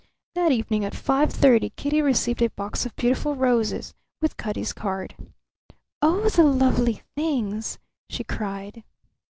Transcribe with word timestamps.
That 0.33 0.51
evening 0.51 0.83
at 0.83 0.95
five 0.95 1.31
thirty 1.31 1.69
Kitty 1.69 2.01
received 2.01 2.41
a 2.41 2.49
box 2.49 2.87
of 2.87 2.95
beautiful 2.95 3.35
roses, 3.35 3.93
with 4.19 4.35
Cutty's 4.35 4.73
card. 4.73 5.15
"Oh, 6.01 6.27
the 6.27 6.41
lovely 6.41 7.03
things!" 7.15 7.77
she 8.09 8.23
cried. 8.23 8.83